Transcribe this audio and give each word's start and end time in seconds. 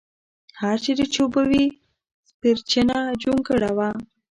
هر 0.61 0.75
چېرې 0.83 1.05
چې 1.13 1.19
اوبه 1.23 1.41
وې 1.49 1.65
سپېرچنه 2.29 2.97
جونګړه 3.21 3.71
وه. 3.77 3.89